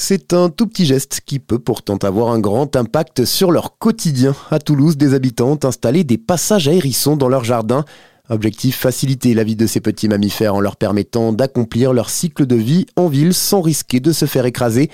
C'est 0.00 0.32
un 0.32 0.48
tout 0.48 0.68
petit 0.68 0.86
geste 0.86 1.22
qui 1.26 1.40
peut 1.40 1.58
pourtant 1.58 1.96
avoir 1.96 2.28
un 2.28 2.38
grand 2.38 2.76
impact 2.76 3.24
sur 3.24 3.50
leur 3.50 3.78
quotidien. 3.78 4.32
À 4.48 4.60
Toulouse, 4.60 4.96
des 4.96 5.12
habitants 5.12 5.50
ont 5.50 5.66
installé 5.66 6.04
des 6.04 6.18
passages 6.18 6.68
à 6.68 6.72
hérissons 6.72 7.16
dans 7.16 7.28
leur 7.28 7.42
jardin. 7.42 7.84
Objectif 8.30 8.76
faciliter 8.76 9.34
la 9.34 9.42
vie 9.42 9.56
de 9.56 9.66
ces 9.66 9.80
petits 9.80 10.06
mammifères 10.06 10.54
en 10.54 10.60
leur 10.60 10.76
permettant 10.76 11.32
d'accomplir 11.32 11.92
leur 11.92 12.10
cycle 12.10 12.46
de 12.46 12.54
vie 12.54 12.86
en 12.94 13.08
ville 13.08 13.34
sans 13.34 13.60
risquer 13.60 13.98
de 13.98 14.12
se 14.12 14.26
faire 14.26 14.46
écraser. 14.46 14.88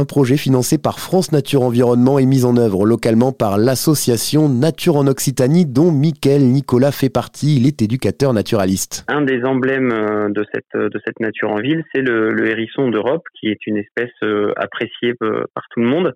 Un 0.00 0.04
projet 0.04 0.36
financé 0.36 0.78
par 0.78 1.00
France 1.00 1.32
Nature 1.32 1.62
Environnement 1.62 2.20
et 2.20 2.24
mis 2.24 2.44
en 2.44 2.56
œuvre 2.56 2.86
localement 2.86 3.32
par 3.32 3.58
l'association 3.58 4.48
Nature 4.48 4.94
en 4.94 5.08
Occitanie 5.08 5.66
dont 5.66 5.90
Mickaël 5.90 6.42
Nicolas 6.42 6.92
fait 6.92 7.10
partie. 7.10 7.56
Il 7.56 7.66
est 7.66 7.82
éducateur 7.82 8.32
naturaliste. 8.32 9.04
Un 9.08 9.22
des 9.22 9.42
emblèmes 9.42 9.90
euh, 9.90 10.28
de 10.28 10.46
cette, 10.54 10.72
euh, 10.76 10.88
de 10.88 11.00
cette 11.04 11.18
nature 11.18 11.50
en 11.50 11.56
ville, 11.56 11.82
c'est 11.92 12.02
le, 12.02 12.46
hérisson 12.46 12.90
d'Europe 12.90 13.24
qui 13.40 13.48
est 13.48 13.66
une 13.66 13.76
espèce 13.76 14.14
euh, 14.22 14.52
appréciée 14.56 15.14
par 15.18 15.64
tout 15.70 15.80
le 15.80 15.86
monde, 15.86 16.14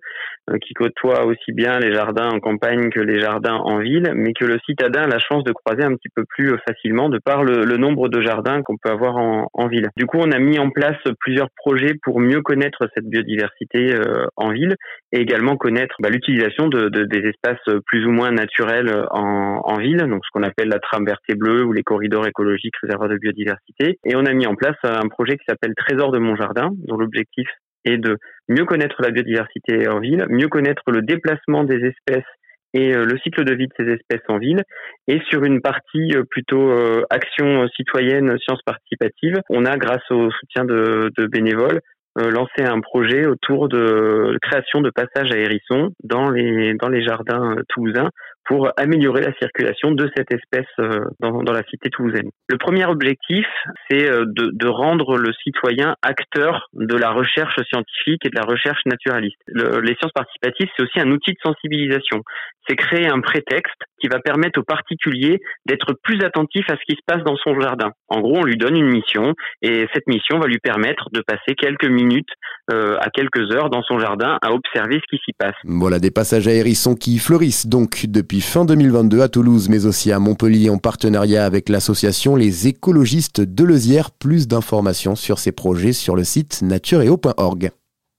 qui 0.61 0.73
côtoie 0.73 1.25
aussi 1.25 1.51
bien 1.51 1.79
les 1.79 1.93
jardins 1.93 2.29
en 2.29 2.39
campagne 2.39 2.89
que 2.89 2.99
les 3.01 3.19
jardins 3.19 3.55
en 3.55 3.79
ville, 3.79 4.13
mais 4.15 4.33
que 4.33 4.45
le 4.45 4.59
citadin 4.65 5.03
a 5.03 5.07
la 5.07 5.19
chance 5.19 5.43
de 5.43 5.51
croiser 5.51 5.83
un 5.83 5.95
petit 5.95 6.09
peu 6.15 6.23
plus 6.27 6.57
facilement 6.67 7.09
de 7.09 7.19
par 7.19 7.43
le, 7.43 7.77
nombre 7.77 8.07
de 8.07 8.21
jardins 8.21 8.61
qu'on 8.61 8.77
peut 8.77 8.89
avoir 8.89 9.15
en 9.17 9.67
ville. 9.67 9.89
Du 9.95 10.05
coup, 10.05 10.17
on 10.19 10.31
a 10.31 10.39
mis 10.39 10.59
en 10.59 10.69
place 10.69 10.97
plusieurs 11.19 11.49
projets 11.55 11.95
pour 12.01 12.19
mieux 12.19 12.41
connaître 12.41 12.87
cette 12.95 13.05
biodiversité 13.05 13.72
euh, 13.75 14.25
en 14.35 14.51
ville 14.51 14.75
et 15.11 15.19
également 15.19 15.57
connaître 15.57 15.95
bah, 15.99 16.09
l'utilisation 16.09 16.67
de, 16.67 16.89
des 16.89 17.29
espaces 17.29 17.63
plus 17.87 18.05
ou 18.05 18.11
moins 18.11 18.31
naturels 18.31 19.05
en, 19.11 19.61
en 19.63 19.77
ville, 19.77 19.97
donc 19.97 20.23
ce 20.25 20.29
qu'on 20.31 20.43
appelle 20.43 20.69
la 20.69 20.79
trame 20.79 21.05
verte 21.05 21.23
et 21.29 21.35
bleue 21.35 21.63
ou 21.63 21.71
les 21.71 21.83
corridors 21.83 22.27
écologiques 22.27 22.75
réservoirs 22.81 23.09
de 23.09 23.17
biodiversité. 23.17 23.97
Et 24.05 24.15
on 24.15 24.25
a 24.25 24.33
mis 24.33 24.45
en 24.45 24.55
place 24.55 24.77
un 24.83 25.07
projet 25.07 25.37
qui 25.37 25.45
s'appelle 25.47 25.73
Trésor 25.75 26.11
de 26.11 26.19
mon 26.19 26.35
jardin, 26.35 26.69
dont 26.87 26.97
l'objectif 26.97 27.47
est 27.85 27.97
de 27.97 28.17
mieux 28.47 28.65
connaître 28.65 29.01
la 29.01 29.09
biodiversité 29.09 29.87
en 29.87 29.99
ville, 29.99 30.25
mieux 30.29 30.47
connaître 30.47 30.83
le 30.91 31.01
déplacement 31.01 31.63
des 31.63 31.83
espèces 31.85 32.29
et 32.75 32.95
euh, 32.95 33.05
le 33.05 33.17
cycle 33.19 33.43
de 33.43 33.53
vie 33.53 33.67
de 33.67 33.73
ces 33.77 33.91
espèces 33.91 34.27
en 34.29 34.37
ville. 34.37 34.63
Et 35.07 35.19
sur 35.29 35.43
une 35.43 35.61
partie 35.61 36.15
euh, 36.15 36.23
plutôt 36.29 36.71
action 37.09 37.67
citoyenne, 37.75 38.37
sciences 38.39 38.61
participatives, 38.65 39.41
on 39.49 39.65
a, 39.65 39.77
grâce 39.77 40.09
au 40.11 40.29
soutien 40.31 40.65
de, 40.65 41.11
de 41.17 41.25
bénévoles, 41.27 41.81
euh, 42.19 42.29
lancer 42.29 42.61
un 42.63 42.79
projet 42.79 43.25
autour 43.25 43.69
de 43.69 44.37
création 44.41 44.81
de 44.81 44.91
passages 44.91 45.31
à 45.31 45.37
hérissons 45.37 45.89
dans 46.03 46.29
les 46.29 46.75
dans 46.75 46.89
les 46.89 47.03
jardins 47.03 47.55
euh, 47.57 47.63
toulousains 47.69 48.09
pour 48.45 48.69
améliorer 48.77 49.21
la 49.21 49.33
circulation 49.33 49.91
de 49.91 50.09
cette 50.15 50.31
espèce 50.33 50.67
euh, 50.79 51.05
dans, 51.19 51.43
dans 51.43 51.53
la 51.53 51.63
cité 51.63 51.89
toulousaine. 51.89 52.29
Le 52.49 52.57
premier 52.57 52.85
objectif, 52.85 53.45
c'est 53.89 54.09
de, 54.09 54.51
de, 54.53 54.67
rendre 54.67 55.17
le 55.17 55.31
citoyen 55.43 55.95
acteur 56.01 56.67
de 56.73 56.95
la 56.95 57.11
recherche 57.11 57.59
scientifique 57.69 58.25
et 58.25 58.29
de 58.29 58.35
la 58.35 58.45
recherche 58.45 58.81
naturaliste. 58.85 59.39
les 59.47 59.95
sciences 59.95 60.11
participatives, 60.13 60.67
c'est 60.75 60.83
aussi 60.83 60.99
un 60.99 61.11
outil 61.11 61.31
de 61.31 61.37
sensibilisation. 61.43 62.21
C'est 62.67 62.75
créer 62.75 63.07
un 63.07 63.21
prétexte 63.21 63.81
qui 64.03 64.09
va 64.09 64.19
permettre 64.19 64.59
aux 64.59 64.63
particuliers 64.63 65.39
d'être 65.65 65.93
plus 66.03 66.21
attentifs 66.23 66.69
à 66.69 66.75
ce 66.75 66.81
qui 66.85 66.95
se 66.95 67.03
passe 67.05 67.23
dans 67.23 67.37
son 67.37 67.59
jardin. 67.59 67.91
En 68.09 68.19
gros, 68.19 68.37
on 68.37 68.43
lui 68.43 68.57
donne 68.57 68.75
une 68.75 68.89
mission 68.89 69.33
et 69.61 69.87
cette 69.93 70.07
mission 70.07 70.39
va 70.39 70.47
lui 70.47 70.59
permettre 70.59 71.07
de 71.13 71.21
passer 71.21 71.55
quelques 71.57 71.87
minutes 71.87 72.29
euh, 72.71 72.97
à 72.99 73.09
quelques 73.09 73.53
heures 73.53 73.69
dans 73.69 73.81
son 73.83 73.99
jardin 73.99 74.37
à 74.41 74.51
observer 74.51 74.95
ce 74.95 75.15
qui 75.15 75.21
s'y 75.23 75.31
passe. 75.37 75.55
Voilà 75.63 75.99
des 75.99 76.11
passages 76.11 76.47
à 76.47 76.51
hérissons 76.51 76.95
qui 76.95 77.17
fleurissent 77.17 77.67
donc 77.67 78.05
depuis 78.33 78.41
fin 78.41 78.65
2022 78.65 79.21
à 79.21 79.29
Toulouse, 79.29 79.69
mais 79.69 79.85
aussi 79.85 80.11
à 80.11 80.17
Montpellier 80.17 80.71
en 80.71 80.79
partenariat 80.79 81.45
avec 81.45 81.69
l'association 81.69 82.35
Les 82.35 82.67
écologistes 82.67 83.41
de 83.41 83.63
Lezière. 83.63 84.09
Plus 84.09 84.47
d'informations 84.47 85.15
sur 85.15 85.37
ces 85.37 85.51
projets 85.51 85.93
sur 85.93 86.15
le 86.15 86.23
site 86.23 86.63
natureeo.org. 86.63 87.71